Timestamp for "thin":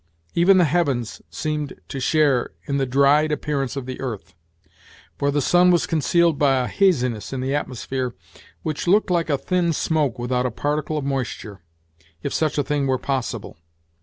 9.37-9.71